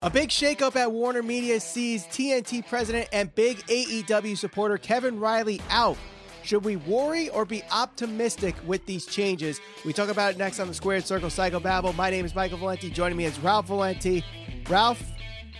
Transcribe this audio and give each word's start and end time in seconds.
A 0.00 0.08
big 0.08 0.28
shakeup 0.28 0.76
at 0.76 0.92
Warner 0.92 1.24
Media 1.24 1.58
sees 1.58 2.04
TNT 2.06 2.64
president 2.64 3.08
and 3.12 3.34
big 3.34 3.58
AEW 3.66 4.38
supporter 4.38 4.78
Kevin 4.78 5.18
Reilly 5.18 5.60
out. 5.70 5.96
Should 6.44 6.64
we 6.64 6.76
worry 6.76 7.30
or 7.30 7.44
be 7.44 7.64
optimistic 7.72 8.54
with 8.64 8.86
these 8.86 9.06
changes? 9.06 9.60
We 9.84 9.92
talk 9.92 10.08
about 10.08 10.30
it 10.30 10.38
next 10.38 10.60
on 10.60 10.68
the 10.68 10.74
Squared 10.74 11.04
Circle 11.04 11.30
Psycho 11.30 11.58
Babble. 11.58 11.94
My 11.94 12.10
name 12.10 12.24
is 12.24 12.32
Michael 12.32 12.58
Valenti. 12.58 12.90
Joining 12.90 13.18
me 13.18 13.24
is 13.24 13.40
Ralph 13.40 13.66
Valenti. 13.66 14.24
Ralph, 14.70 15.02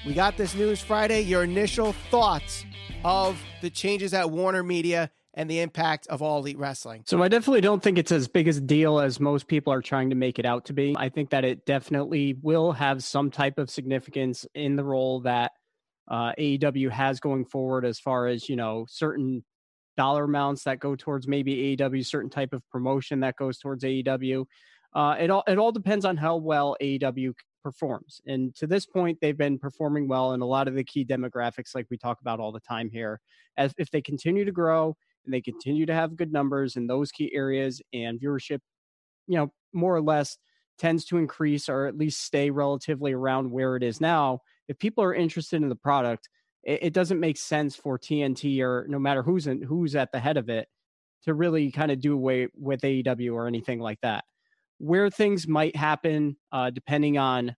we 0.06 0.14
got 0.14 0.37
this 0.37 0.55
news 0.55 0.80
Friday. 0.80 1.23
Your 1.23 1.43
initial 1.43 1.93
thoughts 2.09 2.64
of 3.05 3.43
the 3.61 3.70
changes 3.70 4.14
at 4.14 4.30
Warner 4.30 4.62
Media 4.62 5.11
and 5.39 5.48
the 5.48 5.61
impact 5.61 6.09
of 6.09 6.20
all 6.20 6.41
elite 6.41 6.59
wrestling. 6.59 7.05
So 7.07 7.23
I 7.23 7.29
definitely 7.29 7.61
don't 7.61 7.80
think 7.80 7.96
it's 7.96 8.11
as 8.11 8.27
big 8.27 8.48
a 8.48 8.61
deal 8.61 8.98
as 8.98 9.20
most 9.20 9.46
people 9.46 9.73
are 9.73 9.80
trying 9.80 10.11
to 10.11 10.16
make 10.16 10.41
it 10.41 10.45
out 10.45 10.64
to 10.64 10.73
be. 10.73 10.96
I 10.98 11.09
think 11.09 11.30
that 11.30 11.45
it 11.45 11.64
definitely 11.64 12.37
will 12.43 12.73
have 12.73 13.05
some 13.05 13.30
type 13.30 13.56
of 13.56 13.70
significance 13.70 14.45
in 14.56 14.74
the 14.74 14.82
role 14.82 15.20
that 15.20 15.52
uh, 16.09 16.32
AEW 16.37 16.91
has 16.91 17.20
going 17.20 17.45
forward, 17.45 17.84
as 17.84 18.01
far 18.01 18.27
as 18.27 18.48
you 18.48 18.56
know, 18.56 18.84
certain 18.88 19.45
dollar 19.97 20.24
amounts 20.24 20.64
that 20.64 20.80
go 20.80 20.97
towards 20.97 21.28
maybe 21.28 21.77
AEW, 21.77 22.05
certain 22.05 22.30
type 22.30 22.52
of 22.52 22.69
promotion 22.69 23.20
that 23.20 23.36
goes 23.36 23.59
towards 23.59 23.84
AEW. 23.84 24.45
Uh, 24.92 25.16
it 25.20 25.30
all 25.30 25.45
it 25.47 25.59
all 25.59 25.70
depends 25.70 26.05
on 26.05 26.16
how 26.16 26.34
well 26.36 26.77
AEW 26.83 27.33
performs. 27.62 28.20
And 28.27 28.52
to 28.56 28.66
this 28.66 28.86
point, 28.86 29.19
they've 29.20 29.39
been 29.39 29.59
performing 29.59 30.09
well 30.09 30.33
in 30.33 30.41
a 30.41 30.47
lot 30.47 30.66
of 30.66 30.75
the 30.75 30.83
key 30.83 31.05
demographics, 31.05 31.77
like 31.77 31.86
we 31.91 31.97
talk 31.97 32.20
about 32.20 32.41
all 32.41 32.50
the 32.50 32.61
time 32.61 32.91
here. 32.91 33.20
As 33.56 33.73
if 33.78 33.89
they 33.92 34.00
continue 34.00 34.45
to 34.45 34.52
grow 34.52 34.97
and 35.28 35.34
they 35.34 35.42
continue 35.42 35.84
to 35.84 35.95
have 35.95 36.16
good 36.16 36.32
numbers 36.32 36.77
in 36.77 36.87
those 36.87 37.12
key 37.12 37.30
areas 37.34 37.82
and 37.92 38.19
viewership, 38.19 38.60
you 39.27 39.36
know, 39.36 39.52
more 39.74 39.95
or 39.95 40.00
less 40.00 40.38
tends 40.78 41.05
to 41.05 41.19
increase 41.19 41.69
or 41.69 41.86
at 41.86 41.98
least 41.98 42.24
stay 42.24 42.50
relatively 42.50 43.12
around 43.12 43.50
where 43.50 43.77
it 43.77 43.83
is 43.83 44.00
now. 44.00 44.41
If 44.69 44.78
people 44.78 45.05
are 45.05 45.14
interested 45.14 45.60
in 45.60 45.69
the 45.69 45.77
product, 45.77 46.30
it, 46.62 46.78
it 46.84 46.92
doesn't 46.95 47.20
make 47.20 47.36
sense 47.36 47.77
for 47.77 47.98
TNT 47.98 48.62
or 48.62 48.86
no 48.88 48.98
matter 48.98 49.22
who's 49.22 49.47
in, 49.47 49.61
who's 49.61 49.94
at 49.94 50.12
the 50.12 50.20
head 50.20 50.38
of 50.38 50.48
it 50.48 50.66
to 51.25 51.34
really 51.34 51.70
kind 51.70 51.91
of 51.91 52.00
do 52.00 52.14
away 52.14 52.48
with 52.55 52.81
AEW 52.81 53.34
or 53.34 53.47
anything 53.47 53.81
like 53.81 54.00
that. 54.00 54.25
Where 54.78 55.10
things 55.10 55.47
might 55.47 55.77
happen, 55.77 56.36
uh, 56.53 56.70
depending 56.70 57.19
on, 57.19 57.55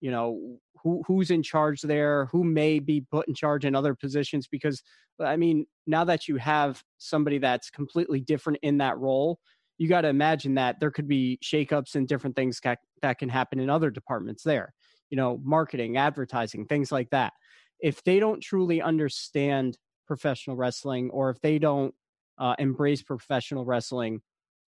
you 0.00 0.12
know, 0.12 0.60
who 0.82 1.02
who's 1.06 1.30
in 1.30 1.42
charge 1.42 1.82
there, 1.82 2.26
who 2.26 2.44
may 2.44 2.78
be 2.78 3.00
put 3.00 3.28
in 3.28 3.34
charge 3.34 3.64
in 3.64 3.74
other 3.74 3.94
positions, 3.94 4.46
because 4.46 4.82
I 5.20 5.36
mean, 5.36 5.66
now 5.86 6.04
that 6.04 6.28
you 6.28 6.36
have 6.36 6.82
somebody 6.98 7.38
that's 7.38 7.70
completely 7.70 8.20
different 8.20 8.58
in 8.62 8.78
that 8.78 8.98
role, 8.98 9.40
you 9.78 9.88
got 9.88 10.02
to 10.02 10.08
imagine 10.08 10.54
that 10.54 10.80
there 10.80 10.90
could 10.90 11.08
be 11.08 11.38
shakeups 11.42 11.94
and 11.94 12.06
different 12.06 12.36
things 12.36 12.60
that, 12.64 12.78
that 13.02 13.18
can 13.18 13.28
happen 13.28 13.60
in 13.60 13.70
other 13.70 13.90
departments 13.90 14.42
there, 14.42 14.74
you 15.10 15.16
know, 15.16 15.40
marketing, 15.42 15.96
advertising, 15.96 16.66
things 16.66 16.92
like 16.92 17.10
that. 17.10 17.32
If 17.80 18.02
they 18.02 18.18
don't 18.18 18.40
truly 18.40 18.82
understand 18.82 19.78
professional 20.06 20.56
wrestling 20.56 21.10
or 21.10 21.30
if 21.30 21.40
they 21.40 21.58
don't 21.58 21.94
uh, 22.38 22.54
embrace 22.58 23.02
professional 23.02 23.64
wrestling, 23.64 24.20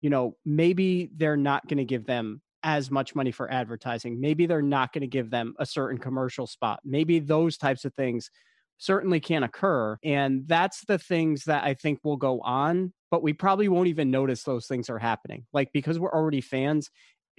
you 0.01 0.09
know, 0.09 0.35
maybe 0.45 1.09
they're 1.15 1.37
not 1.37 1.67
going 1.67 1.77
to 1.77 1.85
give 1.85 2.05
them 2.05 2.41
as 2.63 2.89
much 2.89 3.15
money 3.15 3.31
for 3.31 3.51
advertising. 3.51 4.19
Maybe 4.19 4.45
they're 4.45 4.61
not 4.61 4.93
going 4.93 5.01
to 5.01 5.07
give 5.07 5.29
them 5.29 5.53
a 5.59 5.65
certain 5.65 5.97
commercial 5.97 6.47
spot. 6.47 6.79
Maybe 6.83 7.19
those 7.19 7.57
types 7.57 7.85
of 7.85 7.93
things 7.93 8.29
certainly 8.77 9.19
can 9.19 9.43
occur. 9.43 9.97
And 10.03 10.47
that's 10.47 10.83
the 10.85 10.97
things 10.97 11.43
that 11.45 11.63
I 11.63 11.73
think 11.73 11.99
will 12.03 12.17
go 12.17 12.39
on, 12.41 12.93
but 13.11 13.23
we 13.23 13.33
probably 13.33 13.67
won't 13.67 13.87
even 13.87 14.11
notice 14.11 14.43
those 14.43 14.67
things 14.67 14.89
are 14.89 14.99
happening. 14.99 15.45
Like 15.53 15.69
because 15.73 15.99
we're 15.99 16.13
already 16.13 16.41
fans, 16.41 16.89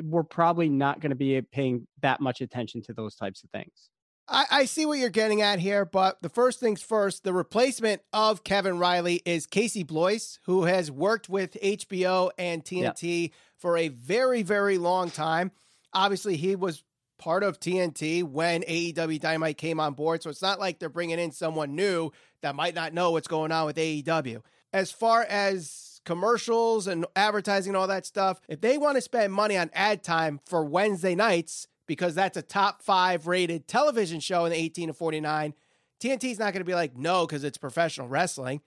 we're 0.03 0.25
probably 0.25 0.69
not 0.69 1.01
going 1.01 1.11
to 1.11 1.17
be 1.17 1.41
paying 1.41 1.87
that 2.03 2.21
much 2.21 2.41
attention 2.41 2.83
to 2.83 2.93
those 2.93 3.15
types 3.15 3.45
of 3.45 3.51
things. 3.51 3.91
I, 4.27 4.47
I, 4.51 4.65
see 4.65 4.87
what 4.87 4.99
you're 4.99 5.11
getting 5.11 5.43
at 5.43 5.59
here, 5.59 5.85
but 5.85 6.23
the 6.23 6.31
first 6.31 6.59
things 6.59 6.81
first, 6.81 7.25
the 7.25 7.33
replacement 7.35 8.01
of 8.13 8.43
Kevin 8.43 8.79
Reilly 8.79 9.21
is 9.27 9.47
Casey 9.47 9.83
Bloys, 9.83 10.39
who 10.45 10.65
has 10.65 10.91
worked 10.91 11.29
with 11.29 11.59
HBO 11.63 12.31
and 12.39 12.65
TNT 12.65 13.23
yep. 13.23 13.33
for 13.59 13.77
a 13.77 13.89
very, 13.89 14.43
very 14.43 14.79
long 14.79 15.11
time. 15.11 15.53
Obviously, 15.93 16.37
he 16.37 16.57
was 16.57 16.83
part 17.19 17.43
of 17.43 17.61
TNT 17.61 18.23
when 18.25 18.63
AEW 18.63 19.21
Dynamite 19.21 19.59
came 19.59 19.79
on 19.79 19.95
board. 19.95 20.23
So 20.23 20.31
it's 20.31 20.43
not 20.43 20.59
like 20.59 20.79
they're 20.79 20.89
bringing 20.89 21.19
in 21.19 21.31
someone 21.31 21.75
new 21.75 22.11
that 22.43 22.55
might 22.55 22.75
not 22.75 22.93
know 22.93 23.13
what's 23.13 23.29
going 23.29 23.53
on 23.53 23.67
with 23.67 23.77
AEW. 23.77 24.43
As 24.73 24.91
far 24.91 25.23
as 25.23 26.01
commercials 26.05 26.87
and 26.87 27.07
advertising 27.15 27.71
and 27.71 27.77
all 27.77 27.87
that 27.87 28.07
stuff, 28.07 28.41
if 28.49 28.61
they 28.61 28.79
want 28.79 28.97
to 28.97 29.01
spend 29.01 29.33
money 29.33 29.57
on 29.57 29.71
ad 29.73 30.03
time 30.03 30.41
for 30.45 30.65
Wednesday 30.65 31.15
nights, 31.15 31.69
because 31.87 32.15
that's 32.15 32.37
a 32.37 32.43
top 32.43 32.83
five 32.83 33.27
rated 33.27 33.69
television 33.69 34.21
show 34.21 34.45
in 34.45 34.53
the 34.53 34.59
18 34.59 34.89
to 34.89 34.95
49, 34.95 35.55
TNT's 36.01 36.39
not 36.39 36.53
going 36.53 36.61
to 36.61 36.65
be 36.65 36.75
like, 36.75 36.97
no, 36.97 37.27
because 37.27 37.45
it's 37.45 37.59
professional 37.59 38.09
wrestling. 38.09 38.61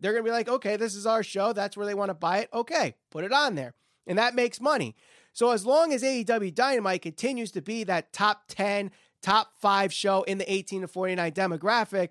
They're 0.00 0.12
going 0.12 0.24
to 0.24 0.28
be 0.28 0.32
like, 0.32 0.48
okay, 0.48 0.76
this 0.76 0.94
is 0.94 1.06
our 1.06 1.22
show. 1.22 1.52
That's 1.52 1.76
where 1.76 1.86
they 1.86 1.94
want 1.94 2.10
to 2.10 2.14
buy 2.14 2.38
it. 2.38 2.48
Okay, 2.52 2.94
put 3.10 3.24
it 3.24 3.32
on 3.32 3.54
there. 3.54 3.74
And 4.06 4.18
that 4.18 4.34
makes 4.34 4.60
money. 4.60 4.96
So 5.32 5.50
as 5.50 5.64
long 5.64 5.92
as 5.92 6.02
AEW 6.02 6.54
Dynamite 6.54 7.02
continues 7.02 7.50
to 7.52 7.62
be 7.62 7.84
that 7.84 8.12
top 8.12 8.44
10, 8.48 8.90
top 9.22 9.52
5 9.60 9.92
show 9.92 10.22
in 10.22 10.38
the 10.38 10.52
18 10.52 10.82
to 10.82 10.88
49 10.88 11.32
demographic, 11.32 12.10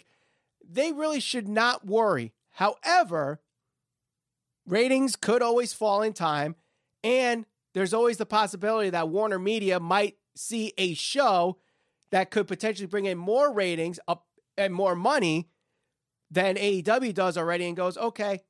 they 0.68 0.92
really 0.92 1.20
should 1.20 1.48
not 1.48 1.86
worry. 1.86 2.34
However, 2.52 3.42
ratings 4.68 5.16
could 5.16 5.42
always 5.42 5.74
fall 5.74 6.02
in 6.02 6.14
time 6.14 6.56
and 7.04 7.46
there's 7.74 7.94
always 7.94 8.18
the 8.18 8.26
possibility 8.26 8.90
that 8.92 9.10
Warner 9.10 9.40
Media 9.40 9.80
might 9.80 10.18
see 10.36 10.74
a 10.78 10.94
show 10.94 11.58
that 12.12 12.32
could 12.32 12.48
potentially 12.48 12.88
bring 12.88 13.06
in 13.06 13.18
more 13.18 13.52
ratings 13.52 14.00
up 14.08 14.26
and 14.58 14.74
more 14.74 14.96
money 14.96 15.50
than 16.30 16.56
AEW 16.56 17.14
does 17.14 17.38
already 17.38 17.66
and 17.66 17.76
goes, 17.76 17.98
"Okay, 17.98 18.42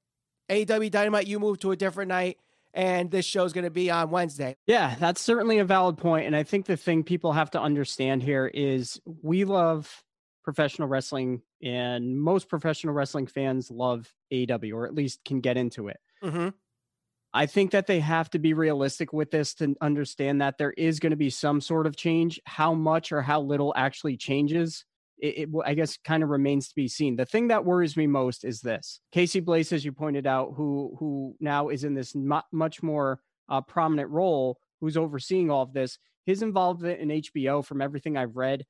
AEW 0.49 0.89
Dynamite, 0.89 1.27
you 1.27 1.39
move 1.39 1.59
to 1.59 1.71
a 1.71 1.75
different 1.75 2.09
night 2.09 2.37
and 2.73 3.11
this 3.11 3.25
show's 3.25 3.53
going 3.53 3.65
to 3.65 3.69
be 3.69 3.91
on 3.91 4.09
Wednesday. 4.09 4.55
Yeah, 4.65 4.95
that's 4.99 5.21
certainly 5.21 5.59
a 5.59 5.65
valid 5.65 5.97
point. 5.97 6.25
And 6.25 6.35
I 6.35 6.43
think 6.43 6.65
the 6.65 6.77
thing 6.77 7.03
people 7.03 7.33
have 7.33 7.51
to 7.51 7.61
understand 7.61 8.23
here 8.23 8.47
is 8.47 8.99
we 9.05 9.45
love 9.45 10.03
professional 10.43 10.87
wrestling, 10.87 11.41
and 11.61 12.19
most 12.19 12.49
professional 12.49 12.93
wrestling 12.93 13.27
fans 13.27 13.71
love 13.71 14.13
AEW, 14.31 14.73
or 14.73 14.85
at 14.85 14.93
least 14.93 15.23
can 15.23 15.39
get 15.39 15.55
into 15.55 15.87
it. 15.87 15.99
Mm-hmm. 16.23 16.49
I 17.33 17.47
think 17.47 17.71
that 17.71 17.87
they 17.87 17.99
have 17.99 18.29
to 18.31 18.39
be 18.39 18.53
realistic 18.53 19.11
with 19.11 19.31
this 19.31 19.55
to 19.55 19.75
understand 19.81 20.41
that 20.41 20.57
there 20.57 20.73
is 20.77 20.99
going 20.99 21.11
to 21.11 21.17
be 21.17 21.31
some 21.31 21.61
sort 21.61 21.87
of 21.87 21.95
change. 21.95 22.39
How 22.45 22.73
much 22.73 23.11
or 23.11 23.21
how 23.21 23.41
little 23.41 23.73
actually 23.75 24.17
changes 24.17 24.85
it, 25.23 25.37
it, 25.37 25.49
I 25.65 25.73
guess 25.73 25.97
kind 26.03 26.21
of 26.21 26.29
remains 26.29 26.67
to 26.67 26.75
be 26.75 26.87
seen. 26.89 27.15
The 27.15 27.25
thing 27.25 27.47
that 27.47 27.63
worries 27.63 27.95
me 27.95 28.07
most 28.07 28.43
is 28.43 28.59
this: 28.59 28.99
Casey 29.11 29.39
Bloys, 29.39 29.71
as 29.71 29.85
you 29.85 29.93
pointed 29.93 30.27
out, 30.27 30.53
who 30.55 30.95
who 30.99 31.35
now 31.39 31.69
is 31.69 31.85
in 31.85 31.93
this 31.93 32.13
much 32.15 32.83
more 32.83 33.19
uh, 33.49 33.61
prominent 33.61 34.09
role, 34.09 34.59
who's 34.81 34.97
overseeing 34.97 35.49
all 35.49 35.63
of 35.63 35.73
this. 35.73 35.97
His 36.25 36.41
involvement 36.41 36.99
in 36.99 37.09
HBO, 37.09 37.65
from 37.65 37.81
everything 37.81 38.17
I've 38.17 38.35
read, 38.35 38.65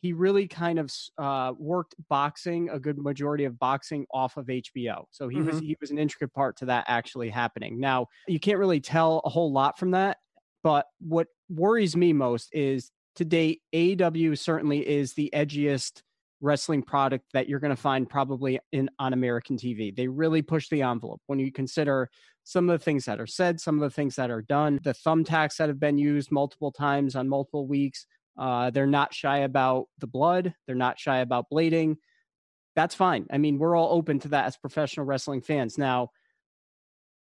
he 0.00 0.12
really 0.12 0.46
kind 0.46 0.78
of 0.78 0.92
uh, 1.18 1.52
worked 1.58 1.94
boxing, 2.08 2.68
a 2.70 2.78
good 2.78 2.98
majority 2.98 3.44
of 3.44 3.58
boxing, 3.58 4.06
off 4.12 4.36
of 4.36 4.46
HBO. 4.46 5.04
So 5.10 5.28
he 5.28 5.38
mm-hmm. 5.38 5.46
was 5.46 5.60
he 5.60 5.76
was 5.80 5.90
an 5.90 5.98
intricate 5.98 6.32
part 6.32 6.56
to 6.58 6.66
that 6.66 6.84
actually 6.88 7.30
happening. 7.30 7.80
Now 7.80 8.06
you 8.28 8.38
can't 8.38 8.58
really 8.58 8.80
tell 8.80 9.20
a 9.24 9.28
whole 9.28 9.52
lot 9.52 9.78
from 9.78 9.92
that, 9.92 10.18
but 10.62 10.86
what 11.00 11.28
worries 11.48 11.96
me 11.96 12.12
most 12.12 12.50
is 12.52 12.90
to 13.16 13.24
date, 13.24 13.62
AEW 13.74 14.38
certainly 14.38 14.86
is 14.86 15.14
the 15.14 15.30
edgiest 15.34 16.02
wrestling 16.40 16.82
product 16.82 17.24
that 17.32 17.48
you're 17.48 17.60
going 17.60 17.74
to 17.74 17.80
find 17.80 18.08
probably 18.08 18.60
in 18.72 18.90
on 18.98 19.12
American 19.12 19.56
TV. 19.56 19.94
They 19.94 20.06
really 20.06 20.42
push 20.42 20.68
the 20.68 20.82
envelope 20.82 21.20
when 21.26 21.38
you 21.38 21.50
consider 21.50 22.10
some 22.44 22.68
of 22.68 22.78
the 22.78 22.84
things 22.84 23.06
that 23.06 23.20
are 23.20 23.26
said, 23.26 23.60
some 23.60 23.76
of 23.76 23.80
the 23.80 23.94
things 23.94 24.14
that 24.16 24.30
are 24.30 24.42
done, 24.42 24.78
the 24.84 24.92
thumbtacks 24.92 25.56
that 25.56 25.68
have 25.68 25.80
been 25.80 25.98
used 25.98 26.30
multiple 26.30 26.70
times 26.70 27.16
on 27.16 27.28
multiple 27.28 27.66
weeks. 27.66 28.06
Uh, 28.38 28.70
they're 28.70 28.86
not 28.86 29.14
shy 29.14 29.38
about 29.38 29.86
the 29.98 30.06
blood. 30.06 30.54
They're 30.66 30.76
not 30.76 30.98
shy 30.98 31.18
about 31.18 31.46
blading. 31.52 31.96
That's 32.74 32.94
fine. 32.94 33.26
I 33.30 33.38
mean, 33.38 33.58
we're 33.58 33.76
all 33.76 33.92
open 33.92 34.18
to 34.20 34.28
that 34.28 34.46
as 34.46 34.56
professional 34.56 35.06
wrestling 35.06 35.40
fans. 35.40 35.78
Now, 35.78 36.10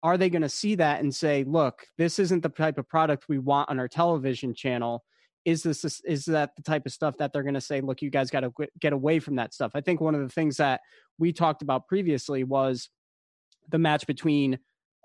are 0.02 0.16
they 0.16 0.30
going 0.30 0.42
to 0.42 0.48
see 0.48 0.74
that 0.76 1.00
and 1.00 1.14
say, 1.14 1.44
look, 1.44 1.86
this 1.98 2.18
isn't 2.18 2.42
the 2.42 2.48
type 2.48 2.78
of 2.78 2.88
product 2.88 3.24
we 3.28 3.38
want 3.38 3.70
on 3.70 3.78
our 3.78 3.88
television 3.88 4.54
channel? 4.54 5.04
is 5.44 5.62
this 5.62 6.00
is 6.04 6.24
that 6.24 6.56
the 6.56 6.62
type 6.62 6.86
of 6.86 6.92
stuff 6.92 7.16
that 7.18 7.32
they're 7.32 7.42
going 7.42 7.54
to 7.54 7.60
say 7.60 7.80
look 7.80 8.00
you 8.00 8.10
guys 8.10 8.30
got 8.30 8.40
to 8.40 8.52
get 8.80 8.92
away 8.92 9.18
from 9.18 9.36
that 9.36 9.52
stuff 9.52 9.72
i 9.74 9.80
think 9.80 10.00
one 10.00 10.14
of 10.14 10.20
the 10.20 10.28
things 10.28 10.56
that 10.56 10.80
we 11.18 11.32
talked 11.32 11.62
about 11.62 11.86
previously 11.86 12.44
was 12.44 12.88
the 13.68 13.78
match 13.78 14.06
between 14.06 14.58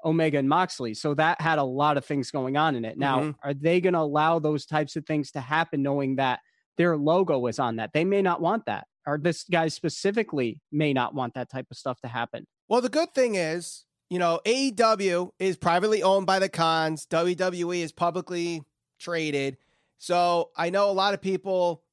omega 0.06 0.38
and 0.38 0.48
moxley 0.48 0.94
so 0.94 1.14
that 1.14 1.40
had 1.42 1.60
a 1.60 1.64
lot 1.64 1.98
of 1.98 2.06
things 2.06 2.32
going 2.32 2.58
on 2.58 2.76
in 2.76 2.86
it. 2.86 2.98
Now 2.98 3.20
mm-hmm. 3.20 3.32
are 3.44 3.54
they 3.54 3.82
going 3.82 3.94
to 3.94 4.00
allow 4.00 4.40
those 4.40 4.66
types 4.66 4.96
of 4.96 5.06
things 5.06 5.32
to 5.32 5.42
happen 5.42 5.82
knowing 5.82 6.16
that 6.16 6.40
their 6.78 6.98
logo 6.98 7.46
is 7.48 7.60
on 7.60 7.78
that? 7.78 7.92
They 7.94 8.06
may 8.06 8.22
not 8.22 8.42
want 8.42 8.66
that 8.66 8.88
or 9.06 9.18
this 9.18 9.44
guy 9.44 9.68
specifically 9.68 10.60
may 10.72 10.94
not 10.94 11.16
want 11.16 11.34
that 11.34 11.50
type 11.50 11.68
of 11.72 11.78
stuff 11.78 12.00
to 12.02 12.08
happen. 12.08 12.46
Well 12.68 12.82
the 12.82 12.90
good 12.90 13.14
thing 13.14 13.36
is 13.36 13.86
you 14.10 14.20
know 14.20 14.40
aew 14.46 15.32
is 15.40 15.58
privately 15.58 16.04
owned 16.04 16.26
by 16.26 16.40
the 16.40 16.50
Khans, 16.50 17.06
wwe 17.08 17.84
is 17.84 17.92
publicly 17.92 18.64
traded. 19.00 19.58
So 19.98 20.52
I 20.56 20.70
know 20.70 20.90
a 20.90 20.94
lot 20.94 21.14
of 21.14 21.22
people 21.22 21.84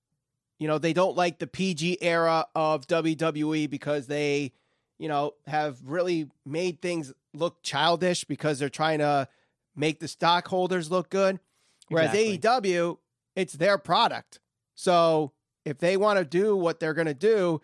you 0.59 0.69
know, 0.69 0.79
they 0.79 0.93
don't 0.93 1.17
like 1.17 1.39
the 1.39 1.47
PG 1.47 1.99
era 2.01 2.47
of 2.55 2.87
WWE 2.87 3.69
because 3.69 4.07
they, 4.07 4.53
you 4.99 5.09
know, 5.09 5.33
have 5.47 5.77
really 5.85 6.29
made 6.45 6.81
things 6.81 7.13
look 7.37 7.63
childish 7.63 8.25
because 8.25 8.59
they're 8.59 8.69
trying 8.69 8.99
to 8.99 9.29
make 9.75 10.01
the 10.01 10.09
stockholders 10.09 10.91
look 10.91 11.11
good. 11.11 11.39
Whereas 11.89 12.15
exactly. 12.15 12.73
AEW, 12.73 12.99
it's 13.35 13.53
their 13.53 13.79
product. 13.79 14.41
So 14.75 15.33
if 15.65 15.79
they 15.79 15.97
want 15.97 16.19
to 16.19 16.25
do 16.25 16.57
what 16.57 16.81
they're 16.81 16.95
going 16.95 17.07
to 17.07 17.15
do, 17.15 17.61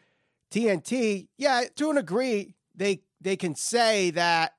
TNT, 0.51 1.29
yeah, 1.39 1.65
to 1.77 1.91
an 1.91 1.97
degree, 1.97 2.55
they 2.75 3.03
they 3.21 3.37
can 3.37 3.55
say 3.55 4.11
that 4.11 4.55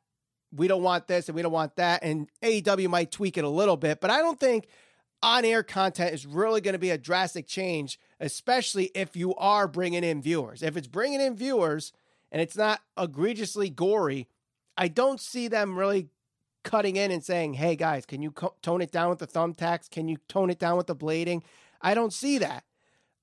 we 0.56 0.68
don't 0.68 0.84
want 0.84 1.08
this 1.08 1.30
and 1.30 1.36
we 1.36 1.42
don't 1.42 1.52
want 1.52 1.76
that, 1.76 2.04
and 2.04 2.30
AEW 2.42 2.90
might 2.90 3.12
tweak 3.12 3.38
it 3.38 3.44
a 3.44 3.50
little 3.50 3.78
bit, 3.78 4.02
but 4.02 4.10
I 4.10 4.20
don't 4.20 4.40
think 4.40 4.68
on 5.22 5.46
air 5.46 5.64
content 5.64 6.14
is 6.14 6.26
really 6.26 6.62
going 6.62 6.74
to 6.74 6.80
be 6.80 6.90
a 6.90 6.98
drastic 6.98 7.48
change, 7.48 8.00
especially 8.20 8.92
if 8.94 9.16
you 9.16 9.34
are 9.36 9.68
bringing 9.68 10.04
in 10.04 10.22
viewers. 10.22 10.62
If 10.62 10.76
it's 10.76 10.88
bringing 10.88 11.22
in 11.22 11.36
viewers 11.36 11.94
and 12.32 12.42
it's 12.42 12.58
not 12.58 12.82
egregiously 12.98 13.70
gory, 13.70 14.28
I 14.78 14.88
don't 14.88 15.20
see 15.20 15.48
them 15.48 15.78
really 15.78 16.10
cutting 16.64 16.96
in 16.96 17.12
and 17.12 17.24
saying, 17.24 17.54
hey 17.54 17.76
guys, 17.76 18.06
can 18.06 18.22
you 18.22 18.32
co- 18.32 18.56
tone 18.62 18.82
it 18.82 18.92
down 18.92 19.10
with 19.10 19.20
the 19.20 19.28
thumbtacks? 19.28 19.90
Can 19.90 20.08
you 20.08 20.18
tone 20.28 20.50
it 20.50 20.60
down 20.60 20.78
with 20.78 20.88
the 20.88 20.96
blading? 20.96 21.44
I 21.82 21.94
don't 21.94 22.14
see 22.14 22.38
that. 22.40 22.64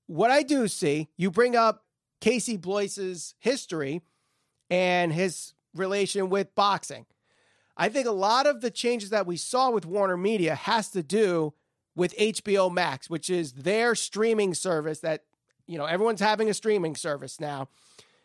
What 0.07 0.31
I 0.31 0.43
do 0.43 0.67
see, 0.67 1.09
you 1.17 1.31
bring 1.31 1.55
up 1.55 1.85
Casey 2.19 2.57
Bloys's 2.57 3.35
history 3.39 4.01
and 4.69 5.11
his 5.11 5.53
relation 5.73 6.29
with 6.29 6.53
boxing. 6.55 7.05
I 7.75 7.89
think 7.89 8.07
a 8.07 8.11
lot 8.11 8.45
of 8.45 8.61
the 8.61 8.69
changes 8.69 9.09
that 9.09 9.25
we 9.25 9.37
saw 9.37 9.71
with 9.71 9.85
Warner 9.85 10.17
Media 10.17 10.55
has 10.55 10.89
to 10.89 11.01
do 11.01 11.53
with 11.95 12.15
HBO 12.17 12.71
Max, 12.71 13.09
which 13.09 13.29
is 13.29 13.53
their 13.53 13.95
streaming 13.95 14.53
service 14.53 14.99
that, 14.99 15.23
you 15.65 15.77
know, 15.77 15.85
everyone's 15.85 16.19
having 16.19 16.49
a 16.49 16.53
streaming 16.53 16.95
service 16.95 17.39
now. 17.39 17.69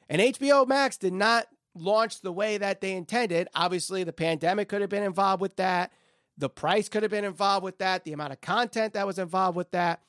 And 0.08 0.20
HBO 0.20 0.66
Max 0.66 0.96
did 0.96 1.12
not 1.12 1.46
launch 1.76 2.20
the 2.20 2.32
way 2.32 2.58
that 2.58 2.80
they 2.80 2.92
intended. 2.92 3.48
Obviously, 3.54 4.04
the 4.04 4.12
pandemic 4.12 4.68
could 4.68 4.80
have 4.80 4.90
been 4.90 5.02
involved 5.02 5.40
with 5.40 5.56
that. 5.56 5.92
The 6.38 6.50
price 6.50 6.88
could 6.88 7.02
have 7.02 7.10
been 7.10 7.24
involved 7.24 7.64
with 7.64 7.78
that. 7.78 8.04
The 8.04 8.12
amount 8.12 8.32
of 8.32 8.40
content 8.40 8.94
that 8.94 9.06
was 9.06 9.18
involved 9.18 9.56
with 9.56 9.70
that. 9.70 10.00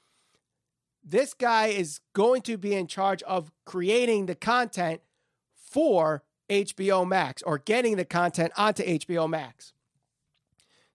This 1.04 1.34
guy 1.34 1.68
is 1.68 2.02
going 2.14 2.42
to 2.44 2.58
be 2.58 2.74
in 2.74 2.88
charge 2.88 3.24
of 3.24 3.52
creating 3.66 4.26
the 4.26 4.36
content 4.36 5.02
for 5.54 6.24
HBO 6.50 7.08
Max 7.08 7.42
or 7.44 7.58
getting 7.58 7.96
the 7.96 8.06
content 8.06 8.52
onto 8.58 8.84
HBO 8.84 9.30
Max. 9.30 9.74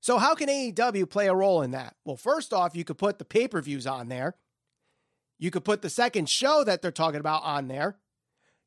So, 0.00 0.18
how 0.18 0.34
can 0.34 0.48
AEW 0.48 1.08
play 1.08 1.28
a 1.28 1.34
role 1.34 1.62
in 1.62 1.70
that? 1.70 1.94
Well, 2.04 2.16
first 2.16 2.52
off, 2.52 2.74
you 2.74 2.84
could 2.84 2.98
put 2.98 3.18
the 3.18 3.24
pay 3.24 3.46
per 3.46 3.62
views 3.62 3.86
on 3.86 4.08
there. 4.08 4.34
You 5.38 5.50
could 5.50 5.64
put 5.64 5.82
the 5.82 5.90
second 5.90 6.28
show 6.28 6.64
that 6.64 6.82
they're 6.82 6.90
talking 6.90 7.20
about 7.20 7.42
on 7.44 7.68
there. 7.68 7.96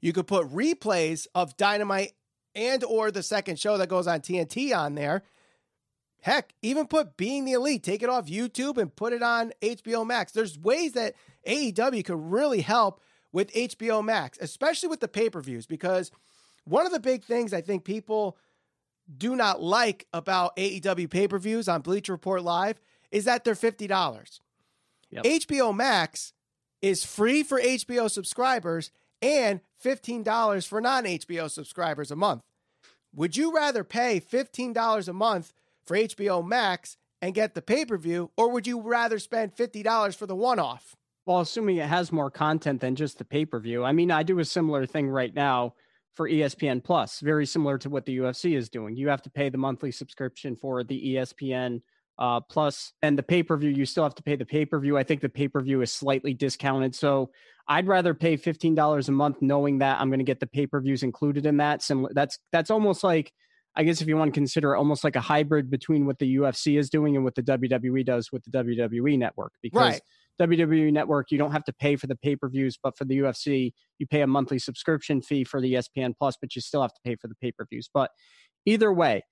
You 0.02 0.14
could 0.14 0.28
put 0.28 0.48
replays 0.52 1.28
of 1.34 1.58
Dynamite 1.58 2.14
and 2.54 2.84
or 2.84 3.12
the 3.12 3.24
second 3.24 3.60
show 3.60 3.78
that 3.78 3.90
goes 3.90 4.08
on 4.08 4.22
TNT 4.22 4.76
on 4.76 4.96
there. 4.96 5.24
Heck, 6.22 6.54
even 6.62 6.88
put 6.88 7.18
Being 7.18 7.46
the 7.46 7.54
Elite, 7.54 7.84
take 7.84 8.02
it 8.02 8.10
off 8.10 8.26
YouTube 8.26 8.78
and 8.78 8.96
put 8.96 9.14
it 9.14 9.22
on 9.22 9.54
HBO 9.62 10.06
Max. 10.06 10.32
There's 10.32 10.58
ways 10.58 10.94
that 10.94 11.14
AEW 11.48 12.04
could 12.04 12.32
really 12.32 12.62
help 12.62 13.02
with 13.32 13.54
HBO 13.54 14.04
Max, 14.04 14.38
especially 14.42 14.90
with 14.90 15.02
the 15.02 15.08
pay-per-views 15.08 15.68
because 15.68 16.10
one 16.64 16.86
of 16.86 16.92
the 16.92 17.00
big 17.00 17.24
things 17.24 17.54
I 17.54 17.62
think 17.62 17.84
people 17.84 18.38
do 19.18 19.36
not 19.36 19.62
like 19.62 20.08
about 20.14 20.56
AEW 20.56 21.10
pay 21.10 21.28
per 21.28 21.38
views 21.38 21.68
on 21.68 21.82
Bleacher 21.82 22.14
Report 22.14 22.42
Live 22.42 22.80
is 23.12 23.26
that 23.26 23.44
they're 23.44 23.54
$50. 23.54 24.40
Yep. 25.12 25.24
HBO 25.24 25.76
Max 25.76 26.34
is 26.82 27.06
free 27.06 27.44
for 27.44 27.62
HBO 27.62 28.10
subscribers 28.10 28.92
and 29.26 29.60
$15 29.84 30.68
for 30.68 30.80
non 30.80 31.06
HBO 31.06 31.50
subscribers 31.50 32.12
a 32.12 32.16
month. 32.16 32.42
Would 33.16 33.36
you 33.36 33.56
rather 33.56 33.84
pay 33.84 34.20
$15 34.20 35.08
a 35.08 35.14
month 35.14 35.54
for 35.88 35.98
HBO 35.98 36.46
Max 36.46 36.98
and 37.22 37.34
get 37.34 37.56
the 37.56 37.62
pay 37.62 37.86
per 37.86 37.98
view, 37.98 38.30
or 38.38 38.52
would 38.52 38.68
you 38.68 38.82
rather 38.82 39.18
spend 39.18 39.56
$50 39.56 40.16
for 40.16 40.28
the 40.28 40.36
one 40.36 40.60
off? 40.60 40.96
Well, 41.26 41.40
assuming 41.40 41.78
it 41.78 41.88
has 41.88 42.12
more 42.12 42.30
content 42.30 42.82
than 42.82 42.96
just 42.96 43.18
the 43.18 43.26
pay 43.26 43.46
per 43.46 43.60
view. 43.60 43.84
I 43.84 43.94
mean, 43.94 44.12
I 44.12 44.22
do 44.22 44.40
a 44.40 44.46
similar 44.46 44.86
thing 44.86 45.10
right 45.10 45.34
now 45.34 45.74
for 46.14 46.30
ESPN 46.30 46.84
Plus, 46.84 47.20
very 47.20 47.46
similar 47.46 47.78
to 47.80 47.90
what 47.90 48.06
the 48.06 48.18
UFC 48.20 48.56
is 48.56 48.70
doing. 48.70 48.96
You 48.96 49.10
have 49.10 49.24
to 49.24 49.30
pay 49.32 49.50
the 49.50 49.58
monthly 49.58 49.92
subscription 49.92 50.56
for 50.56 50.84
the 50.84 51.16
ESPN 51.16 51.82
uh, 52.20 52.42
Plus, 52.42 52.94
and 53.02 53.18
the 53.18 53.24
pay 53.24 53.42
per 53.42 53.58
view. 53.58 53.72
You 53.72 53.86
still 53.86 54.04
have 54.04 54.16
to 54.16 54.24
pay 54.24 54.36
the 54.36 54.46
pay 54.46 54.66
per 54.66 54.80
view. 54.80 54.98
I 54.98 55.04
think 55.04 55.22
the 55.22 55.30
pay 55.30 55.48
per 55.48 55.62
view 55.62 55.82
is 55.82 55.92
slightly 55.92 56.34
discounted, 56.36 56.94
so 56.94 57.32
I'd 57.68 57.88
rather 57.88 58.14
pay 58.14 58.38
fifteen 58.38 58.76
dollars 58.76 59.10
a 59.10 59.12
month, 59.12 59.38
knowing 59.42 59.80
that 59.80 60.00
I'm 60.00 60.10
going 60.10 60.20
to 60.20 60.26
get 60.26 60.40
the 60.40 60.48
pay 60.48 60.68
per 60.68 60.80
views 60.82 61.04
included 61.04 61.46
in 61.46 61.58
that. 61.58 61.82
Similar, 61.82 62.12
that's 62.14 62.40
that's 62.52 62.72
almost 62.72 63.04
like. 63.04 63.32
I 63.78 63.84
guess 63.84 64.00
if 64.00 64.08
you 64.08 64.16
want 64.16 64.34
to 64.34 64.40
consider 64.40 64.74
it 64.74 64.78
almost 64.78 65.04
like 65.04 65.18
a 65.18 65.20
hybrid 65.22 65.70
between 65.70 66.06
what 66.06 66.18
the 66.18 66.38
UFC 66.38 66.80
is 66.80 66.90
doing 66.90 67.18
and 67.18 67.26
what 67.26 67.36
the 67.36 67.44
WWE 67.44 68.06
does 68.06 68.32
with 68.32 68.42
the 68.46 68.64
WWE 68.64 69.18
network, 69.18 69.52
because 69.62 69.96
right. 69.96 70.02
WWE 70.40 70.92
Network, 70.92 71.32
you 71.32 71.38
don't 71.38 71.52
have 71.52 71.64
to 71.66 71.74
pay 71.74 71.96
for 71.96 72.08
the 72.08 72.16
pay 72.16 72.36
per 72.36 72.50
views, 72.50 72.78
but 72.82 72.98
for 72.98 73.06
the 73.06 73.18
UFC, 73.20 73.72
you 74.00 74.08
pay 74.08 74.22
a 74.22 74.28
monthly 74.28 74.60
subscription 74.60 75.22
fee 75.22 75.44
for 75.44 75.62
the 75.62 75.74
ESPN 75.74 76.14
Plus, 76.18 76.36
but 76.40 76.56
you 76.56 76.62
still 76.62 76.82
have 76.82 76.94
to 76.94 77.00
pay 77.04 77.16
for 77.16 77.28
the 77.28 77.36
pay 77.36 77.52
per 77.52 77.66
views. 77.70 77.90
But 77.94 78.12
either 78.66 78.92
way, 78.92 79.24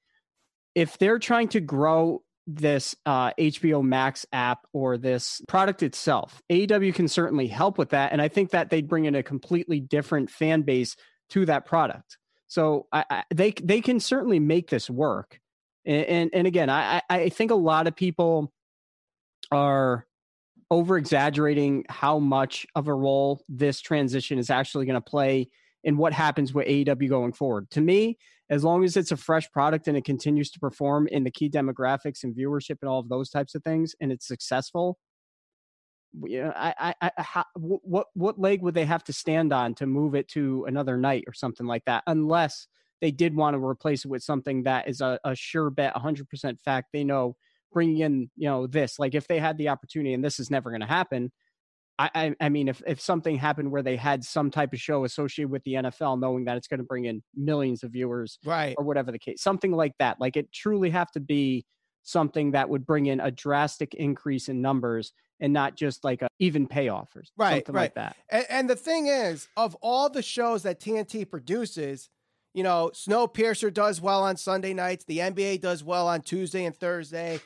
if 0.75 0.97
they're 0.97 1.19
trying 1.19 1.49
to 1.49 1.59
grow 1.59 2.21
this 2.45 2.95
uh, 3.05 3.31
HBO 3.33 3.83
Max 3.83 4.25
app 4.31 4.65
or 4.73 4.97
this 4.97 5.41
product 5.47 5.83
itself, 5.83 6.41
AEW 6.51 6.93
can 6.93 7.07
certainly 7.07 7.47
help 7.47 7.77
with 7.77 7.89
that. 7.89 8.11
And 8.11 8.21
I 8.21 8.27
think 8.27 8.51
that 8.51 8.69
they'd 8.69 8.87
bring 8.87 9.05
in 9.05 9.15
a 9.15 9.23
completely 9.23 9.79
different 9.79 10.29
fan 10.29 10.63
base 10.63 10.95
to 11.29 11.45
that 11.45 11.65
product. 11.65 12.17
So 12.47 12.87
I, 12.91 13.05
I, 13.09 13.23
they 13.33 13.51
they 13.51 13.81
can 13.81 13.99
certainly 13.99 14.39
make 14.39 14.69
this 14.69 14.89
work. 14.89 15.39
And 15.85 16.05
and, 16.05 16.29
and 16.33 16.47
again, 16.47 16.69
I 16.69 17.01
I 17.09 17.29
think 17.29 17.51
a 17.51 17.55
lot 17.55 17.87
of 17.87 17.95
people 17.95 18.51
are 19.51 20.05
over 20.69 20.97
exaggerating 20.97 21.85
how 21.89 22.19
much 22.19 22.65
of 22.75 22.87
a 22.87 22.93
role 22.93 23.43
this 23.47 23.79
transition 23.81 24.39
is 24.39 24.49
actually 24.49 24.85
going 24.85 24.95
to 24.95 25.01
play 25.01 25.49
in 25.83 25.97
what 25.97 26.13
happens 26.13 26.53
with 26.53 26.67
AEW 26.67 27.09
going 27.09 27.33
forward. 27.33 27.69
To 27.71 27.81
me, 27.81 28.17
as 28.53 28.63
long 28.63 28.83
as 28.83 28.95
it's 28.95 29.11
a 29.11 29.17
fresh 29.17 29.49
product 29.51 29.87
and 29.87 29.97
it 29.97 30.05
continues 30.05 30.51
to 30.51 30.59
perform 30.59 31.07
in 31.07 31.23
the 31.23 31.31
key 31.31 31.49
demographics 31.49 32.23
and 32.23 32.35
viewership 32.35 32.77
and 32.81 32.89
all 32.89 32.99
of 32.99 33.09
those 33.09 33.29
types 33.29 33.55
of 33.55 33.63
things, 33.63 33.95
and 33.99 34.11
it's 34.11 34.27
successful, 34.27 34.97
I, 36.23 36.73
I, 36.79 36.93
I, 37.01 37.11
how, 37.17 37.45
what, 37.55 38.07
what 38.13 38.39
leg 38.39 38.61
would 38.61 38.75
they 38.75 38.85
have 38.85 39.03
to 39.05 39.13
stand 39.13 39.51
on 39.51 39.73
to 39.75 39.87
move 39.87 40.13
it 40.13 40.27
to 40.29 40.65
another 40.67 40.95
night 40.95 41.23
or 41.25 41.33
something 41.33 41.65
like 41.65 41.85
that? 41.85 42.03
Unless 42.05 42.67
they 43.01 43.09
did 43.09 43.35
want 43.35 43.55
to 43.55 43.65
replace 43.65 44.05
it 44.05 44.11
with 44.11 44.21
something 44.21 44.63
that 44.63 44.87
is 44.87 45.01
a, 45.01 45.19
a 45.25 45.35
sure 45.35 45.71
bet, 45.71 45.95
100% 45.95 46.61
fact. 46.61 46.89
They 46.93 47.03
know 47.03 47.35
bringing 47.73 47.99
in 47.99 48.29
you 48.37 48.47
know 48.47 48.67
this 48.67 48.99
like 48.99 49.15
if 49.15 49.27
they 49.27 49.39
had 49.39 49.57
the 49.57 49.67
opportunity 49.69 50.13
and 50.13 50.23
this 50.23 50.39
is 50.39 50.51
never 50.51 50.69
going 50.69 50.81
to 50.81 50.87
happen 50.87 51.31
I, 51.99 52.09
I, 52.15 52.35
I 52.41 52.49
mean 52.49 52.67
if 52.67 52.81
if 52.87 52.99
something 52.99 53.37
happened 53.37 53.71
where 53.71 53.83
they 53.83 53.95
had 53.95 54.23
some 54.23 54.49
type 54.49 54.73
of 54.73 54.79
show 54.79 55.05
associated 55.05 55.51
with 55.51 55.63
the 55.63 55.73
NFL 55.73 56.19
knowing 56.19 56.45
that 56.45 56.57
it's 56.57 56.67
going 56.67 56.79
to 56.79 56.85
bring 56.85 57.05
in 57.05 57.21
millions 57.35 57.83
of 57.83 57.91
viewers 57.91 58.39
right 58.45 58.75
or 58.77 58.83
whatever 58.83 59.11
the 59.11 59.19
case 59.19 59.41
something 59.41 59.71
like 59.71 59.93
that 59.99 60.19
like 60.19 60.35
it 60.35 60.51
truly 60.51 60.89
have 60.89 61.11
to 61.11 61.19
be 61.19 61.65
something 62.03 62.51
that 62.51 62.69
would 62.69 62.85
bring 62.85 63.05
in 63.05 63.19
a 63.19 63.31
drastic 63.31 63.93
increase 63.93 64.49
in 64.49 64.61
numbers 64.61 65.13
and 65.39 65.53
not 65.53 65.75
just 65.75 66.03
like 66.03 66.21
a 66.21 66.27
even 66.39 66.67
pay 66.67 66.89
offers, 66.89 67.31
right, 67.37 67.55
something 67.55 67.75
right. 67.75 67.81
like 67.81 67.95
that 67.95 68.15
and, 68.29 68.45
and 68.49 68.69
the 68.69 68.75
thing 68.75 69.07
is 69.07 69.47
of 69.55 69.75
all 69.81 70.09
the 70.09 70.21
shows 70.21 70.63
that 70.63 70.79
TNT 70.79 71.29
produces 71.29 72.09
you 72.53 72.61
know, 72.61 72.91
Snowpiercer 72.93 73.73
does 73.73 73.99
well 73.99 74.23
on 74.23 74.37
Sunday 74.37 74.73
nights. 74.73 75.05
The 75.05 75.17
NBA 75.19 75.61
does 75.61 75.83
well 75.83 76.07
on 76.07 76.21
Tuesday 76.21 76.65
and 76.65 76.75
Thursday. 76.75 77.39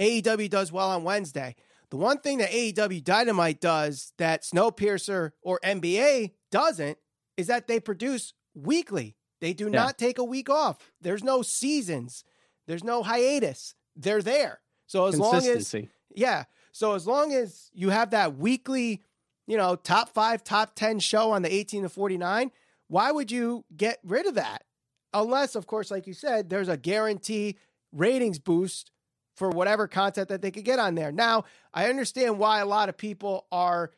AEW 0.00 0.48
does 0.48 0.72
well 0.72 0.90
on 0.90 1.04
Wednesday. 1.04 1.56
The 1.92 1.98
one 1.98 2.20
thing 2.20 2.38
that 2.38 2.48
AEW 2.48 3.04
Dynamite 3.04 3.60
does 3.60 4.14
that 4.16 4.44
Snowpiercer 4.44 5.32
or 5.42 5.60
NBA 5.62 6.30
doesn't 6.50 6.96
is 7.36 7.48
that 7.48 7.66
they 7.66 7.80
produce 7.80 8.32
weekly. 8.54 9.14
They 9.42 9.52
do 9.52 9.64
yeah. 9.64 9.72
not 9.72 9.98
take 9.98 10.16
a 10.16 10.24
week 10.24 10.48
off. 10.48 10.78
There's 11.02 11.22
no 11.22 11.42
seasons. 11.42 12.24
There's 12.66 12.82
no 12.82 13.02
hiatus. 13.02 13.74
They're 13.94 14.22
there. 14.22 14.60
So 14.86 15.04
as 15.04 15.18
long 15.18 15.46
as 15.46 15.74
yeah, 16.14 16.44
so 16.72 16.94
as 16.94 17.06
long 17.06 17.34
as 17.34 17.68
you 17.74 17.90
have 17.90 18.12
that 18.12 18.38
weekly, 18.38 19.02
you 19.46 19.58
know, 19.58 19.76
top 19.76 20.08
5, 20.14 20.42
top 20.42 20.74
10 20.74 20.98
show 20.98 21.32
on 21.32 21.42
the 21.42 21.52
18 21.52 21.82
to 21.82 21.90
49, 21.90 22.52
why 22.88 23.12
would 23.12 23.30
you 23.30 23.66
get 23.76 23.98
rid 24.02 24.24
of 24.24 24.36
that? 24.36 24.64
Unless 25.12 25.56
of 25.56 25.66
course 25.66 25.90
like 25.90 26.06
you 26.06 26.14
said, 26.14 26.48
there's 26.48 26.70
a 26.70 26.78
guarantee 26.78 27.58
ratings 27.92 28.38
boost 28.38 28.92
for 29.34 29.50
whatever 29.50 29.88
content 29.88 30.28
that 30.28 30.42
they 30.42 30.50
could 30.50 30.64
get 30.64 30.78
on 30.78 30.94
there. 30.94 31.12
Now, 31.12 31.44
I 31.72 31.88
understand 31.88 32.38
why 32.38 32.60
a 32.60 32.66
lot 32.66 32.88
of 32.88 32.96
people 32.96 33.46
are 33.50 33.90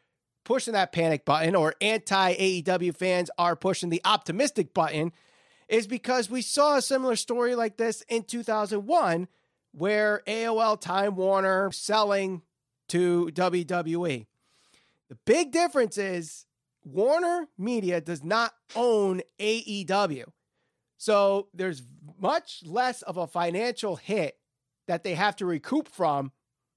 pushing 0.45 0.75
that 0.75 0.93
panic 0.93 1.25
button 1.25 1.55
or 1.55 1.75
anti 1.81 2.35
AEW 2.35 2.95
fans 2.97 3.31
are 3.38 3.57
pushing 3.57 3.88
the 3.88 4.03
optimistic 4.05 4.75
button 4.75 5.12
is 5.69 5.87
because 5.87 6.31
we 6.31 6.43
saw 6.43 6.76
a 6.76 6.83
similar 6.83 7.17
story 7.17 7.55
like 7.55 7.76
this 7.76 8.03
in 8.09 8.23
2001 8.23 9.29
where 9.73 10.23
AOL 10.26 10.81
Time 10.81 11.17
Warner 11.17 11.73
selling 11.73 12.43
to 12.88 13.31
WWE. 13.33 14.26
The 15.09 15.14
big 15.25 15.50
difference 15.50 15.99
is 15.99 16.47
Warner 16.85 17.49
Media 17.59 18.00
does 18.00 18.23
not 18.23 18.53
own 18.76 19.23
AEW. 19.41 20.25
So 20.97 21.49
there's 21.53 21.83
much 22.19 22.62
less 22.64 23.03
of 23.03 23.17
a 23.17 23.26
financial 23.26 23.97
hit 23.97 24.38
that 24.87 25.05
they 25.05 25.14
have 25.14 25.37
to 25.37 25.47
recoup 25.47 25.88
from 25.88 26.33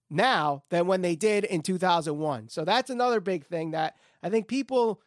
now 0.09 0.63
than 0.69 0.87
when 0.87 1.01
they 1.01 1.15
did 1.15 1.43
in 1.43 1.61
2001. 1.61 2.49
So 2.49 2.63
that's 2.63 2.89
another 2.89 3.19
big 3.19 3.45
thing 3.45 3.71
that 3.71 3.95
I 4.23 4.29
think 4.29 4.47
people 4.47 5.01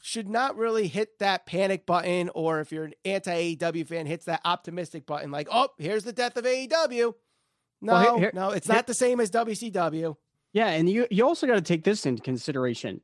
should 0.00 0.28
not 0.28 0.56
really 0.56 0.86
hit 0.86 1.18
that 1.18 1.46
panic 1.46 1.86
button 1.86 2.30
or 2.34 2.60
if 2.60 2.70
you're 2.70 2.84
an 2.84 2.94
anti 3.04 3.56
AEW 3.56 3.86
fan 3.88 4.06
hits 4.06 4.26
that 4.26 4.42
optimistic 4.44 5.06
button 5.06 5.30
like, 5.30 5.48
"Oh, 5.50 5.68
here's 5.78 6.04
the 6.04 6.12
death 6.12 6.36
of 6.36 6.44
AEW." 6.44 7.14
No, 7.80 7.92
well, 7.92 8.02
here, 8.02 8.18
here, 8.18 8.30
no, 8.34 8.50
it's 8.50 8.66
here, 8.66 8.76
not 8.76 8.86
the 8.86 8.94
same 8.94 9.18
as 9.18 9.30
WCW. 9.30 10.16
Yeah, 10.52 10.68
and 10.68 10.88
you 10.88 11.06
you 11.10 11.26
also 11.26 11.46
got 11.46 11.54
to 11.54 11.62
take 11.62 11.84
this 11.84 12.06
into 12.06 12.22
consideration. 12.22 13.00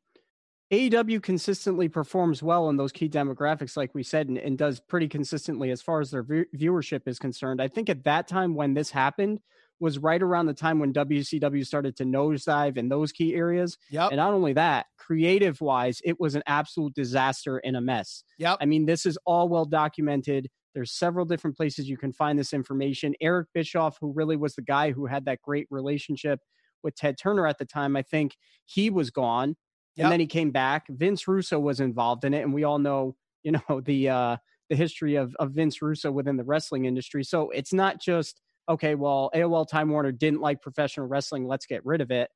AEW 0.73 1.21
consistently 1.21 1.89
performs 1.89 2.43
well 2.43 2.69
in 2.69 2.77
those 2.77 2.93
key 2.93 3.09
demographics, 3.09 3.77
like 3.77 3.93
we 3.95 4.05
said, 4.05 4.29
and, 4.29 4.39
and 4.39 4.57
does 4.57 4.79
pretty 4.79 5.09
consistently 5.09 5.71
as 5.71 5.83
far 5.83 6.01
as 6.01 6.11
their 6.11 6.23
v- 6.23 6.45
viewership 6.57 7.03
is 7.07 7.19
concerned. 7.19 7.61
I 7.61 7.67
think 7.69 7.89
at 7.89 8.05
that 8.05 8.29
time 8.29 8.55
when 8.55 8.75
this 8.75 8.91
happened 8.91 9.41
was 9.81 9.99
right 9.99 10.23
around 10.23 10.47
the 10.47 10.55
time 10.55 10.79
when 10.79 10.93
WCW 10.93 11.67
started 11.67 11.97
to 11.97 12.05
nosedive 12.05 12.77
in 12.77 12.89
those 12.89 13.13
key 13.13 13.35
areas. 13.35 13.79
Yep. 13.91 14.11
And 14.11 14.19
not 14.19 14.33
only 14.33 14.53
that, 14.53 14.87
creative 14.99 15.61
wise, 15.61 16.01
it 16.05 16.21
was 16.21 16.35
an 16.35 16.43
absolute 16.47 16.95
disaster 16.95 17.57
and 17.59 17.77
a 17.77 17.81
mess. 17.81 18.23
Yep. 18.39 18.59
I 18.61 18.67
mean, 18.67 18.87
this 18.87 19.07
is 19.07 19.19
all 19.25 19.49
well 19.49 19.65
documented. 19.65 20.49
There's 20.75 20.93
several 20.93 21.25
different 21.25 21.57
places 21.57 21.89
you 21.89 21.97
can 21.97 22.13
find 22.13 22.39
this 22.39 22.53
information. 22.53 23.15
Eric 23.21 23.49
Bischoff, 23.55 23.97
who 24.01 24.13
really 24.13 24.37
was 24.37 24.55
the 24.55 24.63
guy 24.63 24.93
who 24.93 25.07
had 25.07 25.25
that 25.25 25.41
great 25.43 25.67
relationship 25.71 26.41
with 26.83 26.95
Ted 26.95 27.17
Turner 27.19 27.47
at 27.47 27.59
the 27.59 27.65
time, 27.65 27.97
I 27.97 28.03
think 28.03 28.37
he 28.67 28.91
was 28.91 29.11
gone. 29.11 29.57
Yep. 30.01 30.07
And 30.07 30.13
then 30.13 30.21
he 30.21 30.27
came 30.27 30.51
back. 30.51 30.87
Vince 30.89 31.29
Russo 31.29 31.61
was 31.61 31.79
involved 31.79 32.25
in 32.25 32.33
it, 32.33 32.41
and 32.41 32.55
we 32.55 32.65
all 32.65 32.79
know, 32.79 33.17
you 33.43 33.53
know, 33.53 33.81
the 33.81 34.09
uh, 34.09 34.37
the 34.71 34.77
history 34.77 35.17
of 35.17 35.37
of 35.39 35.53
Vince 35.53 35.83
Russo 35.83 36.11
within 36.11 36.37
the 36.37 36.45
wrestling 36.45 36.87
industry. 36.87 37.23
So 37.23 37.51
it's 37.51 37.73
not 37.73 38.01
just 38.01 38.41
okay. 38.69 38.95
Well, 38.95 39.31
AOL 39.35 39.69
Time 39.69 39.91
Warner 39.91 40.13
didn't 40.13 40.41
like 40.41 40.63
professional 40.63 41.07
wrestling. 41.07 41.47
Let's 41.47 41.67
get 41.67 41.85
rid 41.85 42.01
of 42.01 42.11
it. 42.11 42.31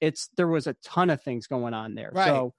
It's 0.00 0.30
there 0.36 0.48
was 0.48 0.66
a 0.66 0.74
ton 0.82 1.10
of 1.10 1.22
things 1.22 1.46
going 1.46 1.74
on 1.74 1.94
there. 1.94 2.10
Right. 2.12 2.26
So 2.26 2.54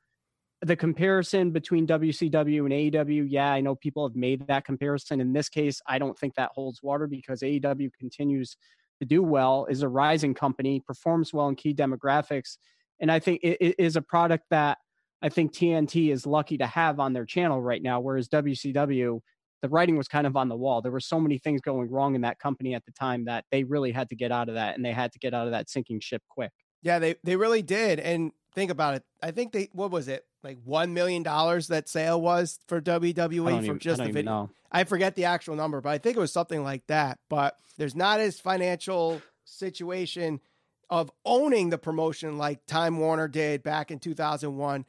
the 0.61 0.75
comparison 0.75 1.49
between 1.49 1.87
WCW 1.87 2.59
and 2.59 2.93
AEW, 2.93 3.25
yeah, 3.27 3.51
I 3.51 3.61
know 3.61 3.73
people 3.73 4.07
have 4.07 4.15
made 4.15 4.45
that 4.47 4.63
comparison. 4.63 5.19
In 5.19 5.33
this 5.33 5.49
case, 5.49 5.81
I 5.87 5.97
don't 5.97 6.17
think 6.17 6.35
that 6.35 6.51
holds 6.53 6.83
water 6.83 7.07
because 7.07 7.41
AEW 7.41 7.89
continues 7.99 8.55
to 8.99 9.05
do 9.05 9.23
well, 9.23 9.65
is 9.65 9.81
a 9.81 9.89
rising 9.89 10.35
company, 10.35 10.79
performs 10.79 11.33
well 11.33 11.47
in 11.47 11.55
key 11.55 11.73
demographics, 11.73 12.57
and 13.01 13.11
I 13.11 13.19
think 13.19 13.41
it, 13.43 13.57
it 13.59 13.75
is 13.77 13.95
a 13.95 14.01
product 14.01 14.45
that 14.51 14.77
I 15.21 15.29
think 15.29 15.53
TNT 15.53 16.11
is 16.11 16.25
lucky 16.25 16.57
to 16.59 16.67
have 16.67 16.99
on 16.99 17.13
their 17.13 17.25
channel 17.25 17.61
right 17.61 17.81
now. 17.81 17.99
Whereas 17.99 18.29
WCW, 18.29 19.19
the 19.61 19.69
writing 19.69 19.97
was 19.97 20.07
kind 20.07 20.25
of 20.25 20.35
on 20.35 20.49
the 20.49 20.55
wall. 20.55 20.81
There 20.81 20.91
were 20.91 20.99
so 20.99 21.19
many 21.19 21.37
things 21.37 21.61
going 21.61 21.89
wrong 21.89 22.15
in 22.15 22.21
that 22.21 22.39
company 22.39 22.73
at 22.73 22.85
the 22.85 22.91
time 22.91 23.25
that 23.25 23.45
they 23.51 23.63
really 23.63 23.91
had 23.91 24.09
to 24.09 24.15
get 24.15 24.31
out 24.31 24.49
of 24.49 24.55
that, 24.55 24.75
and 24.75 24.85
they 24.85 24.93
had 24.93 25.11
to 25.13 25.19
get 25.19 25.33
out 25.33 25.47
of 25.47 25.51
that 25.51 25.69
sinking 25.69 25.99
ship 25.99 26.23
quick. 26.29 26.51
Yeah, 26.81 26.99
they 26.99 27.15
they 27.23 27.35
really 27.35 27.61
did. 27.61 27.99
And 27.99 28.31
think 28.55 28.71
about 28.71 28.95
it. 28.95 29.03
I 29.21 29.31
think 29.31 29.51
they 29.51 29.69
what 29.73 29.91
was 29.91 30.07
it 30.07 30.23
like 30.43 30.57
one 30.63 30.93
million 30.93 31.21
dollars 31.23 31.67
that 31.67 31.87
sale 31.87 32.19
was 32.19 32.59
for 32.67 32.81
WWE 32.81 33.43
for 33.43 33.63
even, 33.63 33.79
just 33.79 34.03
the 34.03 34.11
video. 34.11 34.49
I 34.71 34.83
forget 34.85 35.15
the 35.15 35.25
actual 35.25 35.55
number, 35.55 35.81
but 35.81 35.89
I 35.89 35.97
think 35.99 36.17
it 36.17 36.19
was 36.19 36.33
something 36.33 36.63
like 36.63 36.87
that. 36.87 37.19
But 37.29 37.55
there's 37.77 37.95
not 37.95 38.19
as 38.19 38.39
financial 38.39 39.21
situation 39.45 40.39
of 40.91 41.09
owning 41.25 41.69
the 41.69 41.77
promotion 41.77 42.37
like 42.37 42.65
Time 42.65 42.99
Warner 42.99 43.29
did 43.29 43.63
back 43.63 43.89
in 43.89 43.97
2001. 43.97 44.85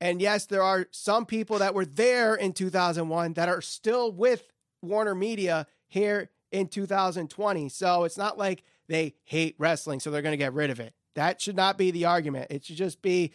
And 0.00 0.20
yes, 0.20 0.46
there 0.46 0.62
are 0.62 0.88
some 0.90 1.26
people 1.26 1.58
that 1.58 1.74
were 1.74 1.84
there 1.84 2.34
in 2.34 2.54
2001 2.54 3.34
that 3.34 3.48
are 3.48 3.60
still 3.60 4.10
with 4.10 4.50
Warner 4.80 5.14
Media 5.14 5.66
here 5.86 6.30
in 6.50 6.66
2020. 6.66 7.68
So 7.68 8.04
it's 8.04 8.16
not 8.16 8.38
like 8.38 8.64
they 8.88 9.14
hate 9.24 9.54
wrestling, 9.58 10.00
so 10.00 10.10
they're 10.10 10.22
going 10.22 10.32
to 10.32 10.38
get 10.38 10.54
rid 10.54 10.70
of 10.70 10.80
it. 10.80 10.94
That 11.14 11.40
should 11.40 11.56
not 11.56 11.76
be 11.78 11.90
the 11.90 12.06
argument. 12.06 12.50
It 12.50 12.64
should 12.64 12.76
just 12.76 13.02
be 13.02 13.32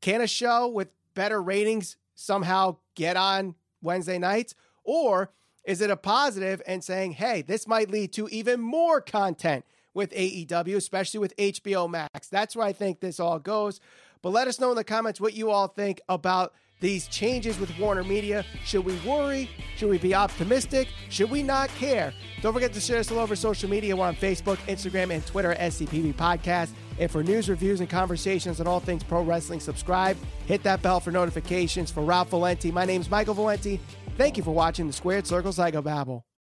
can 0.00 0.20
a 0.20 0.28
show 0.28 0.68
with 0.68 0.88
better 1.14 1.42
ratings 1.42 1.96
somehow 2.14 2.76
get 2.94 3.16
on 3.16 3.56
Wednesday 3.82 4.18
nights? 4.18 4.54
Or 4.84 5.30
is 5.64 5.80
it 5.80 5.90
a 5.90 5.96
positive 5.96 6.62
and 6.66 6.82
saying, 6.82 7.12
hey, 7.12 7.42
this 7.42 7.66
might 7.66 7.90
lead 7.90 8.12
to 8.14 8.28
even 8.28 8.60
more 8.60 9.00
content 9.00 9.64
with 9.98 10.12
AEW, 10.12 10.76
especially 10.76 11.18
with 11.18 11.36
HBO 11.36 11.90
Max. 11.90 12.28
That's 12.28 12.56
where 12.56 12.66
I 12.66 12.72
think 12.72 13.00
this 13.00 13.20
all 13.20 13.38
goes. 13.38 13.80
But 14.22 14.30
let 14.30 14.48
us 14.48 14.58
know 14.58 14.70
in 14.70 14.76
the 14.76 14.84
comments 14.84 15.20
what 15.20 15.34
you 15.34 15.50
all 15.50 15.66
think 15.66 16.00
about 16.08 16.54
these 16.80 17.08
changes 17.08 17.58
with 17.58 17.76
Warner 17.78 18.04
Media. 18.04 18.44
Should 18.64 18.84
we 18.84 18.96
worry? 19.00 19.50
Should 19.76 19.90
we 19.90 19.98
be 19.98 20.14
optimistic? 20.14 20.86
Should 21.08 21.30
we 21.30 21.42
not 21.42 21.68
care? 21.70 22.14
Don't 22.40 22.54
forget 22.54 22.72
to 22.74 22.80
share 22.80 23.00
us 23.00 23.10
all 23.10 23.18
over 23.18 23.34
social 23.34 23.68
media. 23.68 23.96
We're 23.96 24.06
on 24.06 24.14
Facebook, 24.14 24.58
Instagram, 24.68 25.12
and 25.12 25.26
Twitter 25.26 25.50
at 25.52 25.72
SCPB 25.72 26.14
Podcast. 26.14 26.70
And 27.00 27.10
for 27.10 27.24
news, 27.24 27.48
reviews, 27.48 27.80
and 27.80 27.90
conversations 27.90 28.60
on 28.60 28.68
all 28.68 28.80
things 28.80 29.02
pro 29.02 29.22
wrestling, 29.22 29.58
subscribe. 29.58 30.16
Hit 30.46 30.62
that 30.62 30.80
bell 30.80 31.00
for 31.00 31.10
notifications. 31.10 31.90
For 31.90 32.02
Ralph 32.02 32.30
Valenti, 32.30 32.70
my 32.70 32.84
name 32.84 33.00
is 33.00 33.10
Michael 33.10 33.34
Valenti. 33.34 33.80
Thank 34.16 34.36
you 34.36 34.44
for 34.44 34.52
watching 34.52 34.86
the 34.86 34.92
Squared 34.92 35.26
Circle 35.26 35.52
Psychobabble. 35.52 36.22